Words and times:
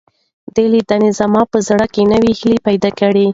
دې 0.55 0.65
لیدنې 0.73 1.09
زما 1.19 1.41
په 1.51 1.57
زړه 1.67 1.85
کې 1.93 2.01
نوې 2.11 2.31
هیلې 2.39 2.57
پیدا 2.67 2.89
کړې. 2.99 3.25